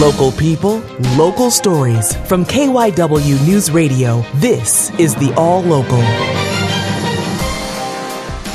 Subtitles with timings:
[0.00, 0.78] Local people,
[1.16, 2.14] local stories.
[2.28, 6.00] From KYW News Radio, this is the All Local.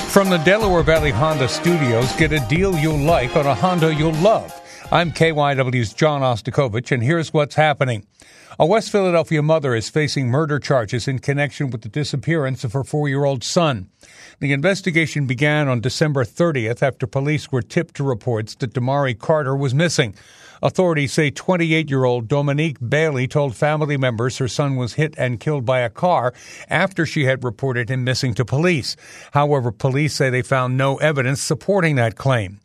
[0.08, 4.14] From the Delaware Valley Honda Studios, get a deal you'll like on a Honda you'll
[4.14, 4.58] love.
[4.90, 8.08] I'm KYW's John Ostakovich, and here's what's happening.
[8.60, 12.84] A West Philadelphia mother is facing murder charges in connection with the disappearance of her
[12.84, 13.90] four year old son.
[14.40, 19.56] The investigation began on December 30th after police were tipped to reports that Damari Carter
[19.56, 20.14] was missing.
[20.62, 25.40] Authorities say 28 year old Dominique Bailey told family members her son was hit and
[25.40, 26.32] killed by a car
[26.70, 28.96] after she had reported him missing to police.
[29.32, 32.60] However, police say they found no evidence supporting that claim.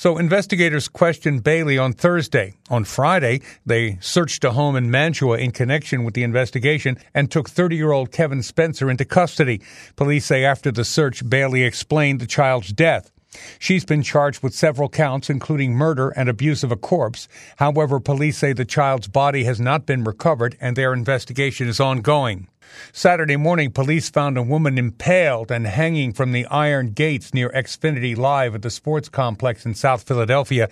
[0.00, 2.54] So investigators questioned Bailey on Thursday.
[2.70, 7.50] On Friday, they searched a home in Mantua in connection with the investigation and took
[7.50, 9.60] 30 year old Kevin Spencer into custody.
[9.96, 13.12] Police say after the search, Bailey explained the child's death.
[13.60, 17.28] She's been charged with several counts, including murder and abuse of a corpse.
[17.56, 22.48] However, police say the child's body has not been recovered and their investigation is ongoing.
[22.92, 28.16] Saturday morning, police found a woman impaled and hanging from the iron gates near Xfinity
[28.16, 30.68] Live at the sports complex in South Philadelphia.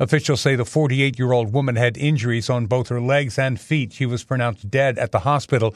[0.00, 3.92] Officials say the 48 year old woman had injuries on both her legs and feet.
[3.92, 5.74] She was pronounced dead at the hospital.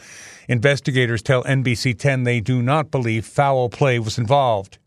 [0.49, 4.79] Investigators tell NBC 10 they do not believe foul play was involved.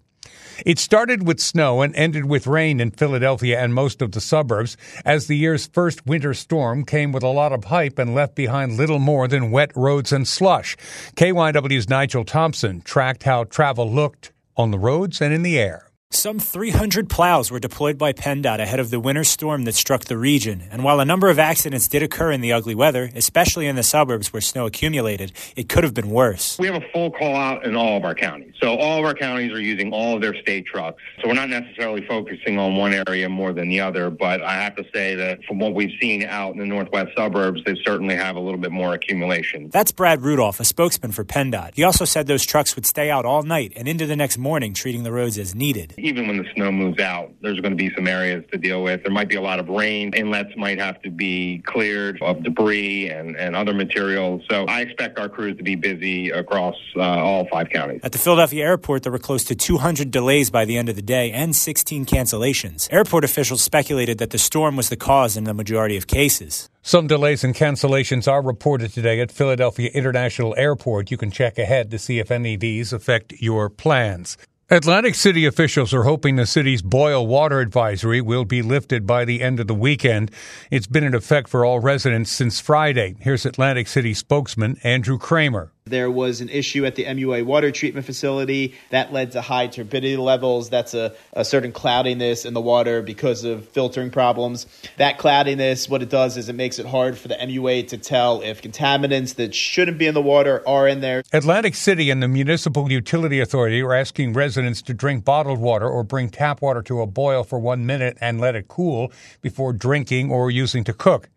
[0.66, 4.78] It started with snow and ended with rain in Philadelphia and most of the suburbs,
[5.06, 8.78] as the year's first winter storm came with a lot of hype and left behind
[8.78, 10.76] little more than wet roads and slush.
[11.16, 15.89] KYW's Nigel Thompson tracked how travel looked on the roads and in the air.
[16.12, 20.18] Some 300 plows were deployed by PennDOT ahead of the winter storm that struck the
[20.18, 20.64] region.
[20.72, 23.84] And while a number of accidents did occur in the ugly weather, especially in the
[23.84, 26.58] suburbs where snow accumulated, it could have been worse.
[26.58, 28.56] We have a full call out in all of our counties.
[28.60, 31.00] So all of our counties are using all of their state trucks.
[31.22, 34.10] So we're not necessarily focusing on one area more than the other.
[34.10, 37.62] But I have to say that from what we've seen out in the northwest suburbs,
[37.66, 39.70] they certainly have a little bit more accumulation.
[39.70, 41.76] That's Brad Rudolph, a spokesman for PennDOT.
[41.76, 44.74] He also said those trucks would stay out all night and into the next morning,
[44.74, 47.94] treating the roads as needed even when the snow moves out, there's going to be
[47.96, 49.04] some areas to deal with.
[49.04, 50.14] There might be a lot of rain.
[50.14, 54.42] Inlets might have to be cleared of debris and, and other materials.
[54.50, 58.02] So I expect our crews to be busy across uh, all five counties.
[58.04, 61.02] At the Philadelphia airport, there were close to 200 delays by the end of the
[61.02, 62.88] day and 16 cancellations.
[62.92, 66.70] Airport officials speculated that the storm was the cause in the majority of cases.
[66.82, 71.12] Some delays and cancellations are reported today at Philadelphia International Airport.
[71.12, 74.38] You can check ahead to see if any of these affect your plans.
[74.72, 79.42] Atlantic City officials are hoping the city's boil water advisory will be lifted by the
[79.42, 80.30] end of the weekend.
[80.70, 83.16] It's been in effect for all residents since Friday.
[83.20, 85.74] Here's Atlantic City spokesman Andrew Kramer.
[85.90, 90.18] There was an issue at the MUA water treatment facility that led to high turbidity
[90.18, 90.70] levels.
[90.70, 94.68] That's a, a certain cloudiness in the water because of filtering problems.
[94.98, 98.42] That cloudiness, what it does is it makes it hard for the MUA to tell
[98.42, 101.24] if contaminants that shouldn't be in the water are in there.
[101.34, 106.04] Atlantic City and the Municipal Utility Authority are asking residents to drink bottled water or
[106.04, 109.12] bring tap water to a boil for one minute and let it cool
[109.42, 111.30] before drinking or using to cook.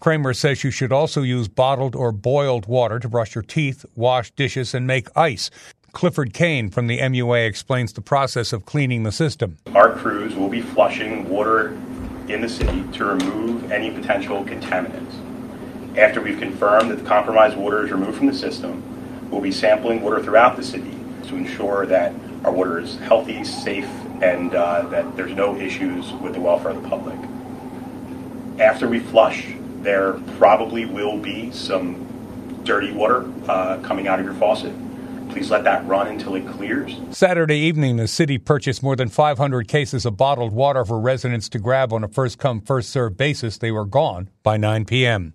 [0.00, 4.30] Kramer says you should also use bottled or boiled water to brush your teeth, wash
[4.30, 5.50] dishes, and make ice.
[5.92, 9.58] Clifford Kane from the MUA explains the process of cleaning the system.
[9.74, 11.68] Our crews will be flushing water
[12.28, 15.14] in the city to remove any potential contaminants.
[15.98, 20.00] After we've confirmed that the compromised water is removed from the system, we'll be sampling
[20.00, 22.14] water throughout the city to ensure that
[22.44, 23.88] our water is healthy, safe,
[24.22, 27.18] and uh, that there's no issues with the welfare of the public.
[28.60, 32.06] After we flush, there probably will be some
[32.64, 34.72] dirty water uh, coming out of your faucet.
[35.30, 36.96] Please let that run until it clears.
[37.12, 41.58] Saturday evening, the city purchased more than 500 cases of bottled water for residents to
[41.58, 43.56] grab on a first come, first served basis.
[43.58, 45.34] They were gone by 9 p.m.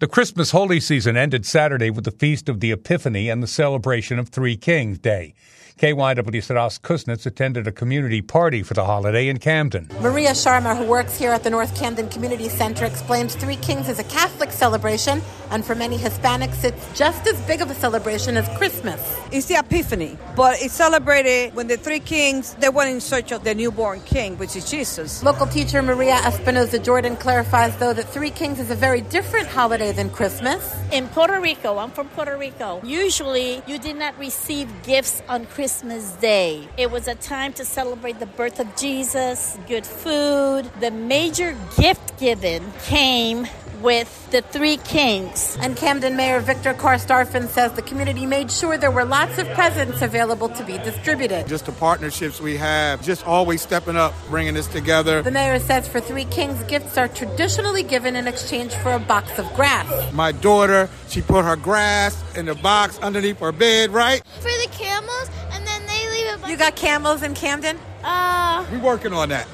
[0.00, 4.18] The Christmas holy season ended Saturday with the Feast of the Epiphany and the celebration
[4.18, 5.34] of Three Kings Day.
[5.78, 9.88] KYW Saras Kusnitz attended a community party for the holiday in Camden.
[10.00, 14.00] Maria Sharma, who works here at the North Camden Community Center, explains Three Kings is
[14.00, 15.22] a Catholic celebration,
[15.52, 19.00] and for many Hispanics, it's just as big of a celebration as Christmas.
[19.30, 23.44] It's the Epiphany, but it's celebrated when the three kings they went in search of
[23.44, 25.22] the newborn king, which is Jesus.
[25.22, 29.92] Local teacher Maria Espinoza Jordan clarifies, though, that Three Kings is a very different holiday
[29.92, 30.74] than Christmas.
[30.90, 32.80] In Puerto Rico, I'm from Puerto Rico.
[32.82, 35.67] Usually, you did not receive gifts on Christmas.
[35.68, 36.66] Christmas Day.
[36.78, 40.62] It was a time to celebrate the birth of Jesus, good food.
[40.80, 43.46] The major gift given came
[43.82, 45.56] with the three kings.
[45.60, 50.02] And Camden Mayor Victor Carstarphen says the community made sure there were lots of presents
[50.02, 51.46] available to be distributed.
[51.46, 55.22] Just the partnerships we have, just always stepping up, bringing this together.
[55.22, 59.38] The mayor says for Three Kings, gifts are traditionally given in exchange for a box
[59.38, 60.12] of grass.
[60.12, 64.22] My daughter, she put her grass in the box underneath her bed, right?
[64.40, 66.28] For the camels, and then they leave it.
[66.48, 67.78] You got camels in Camden?
[68.02, 69.46] Uh, We're working on that.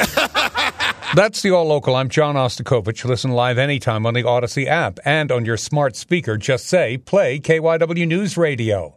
[1.17, 1.97] That's the All Local.
[1.97, 3.05] I'm John Ostakovich.
[3.05, 6.37] Listen live anytime on the Audacy app and on your smart speaker.
[6.37, 8.97] Just say, play KYW News Radio.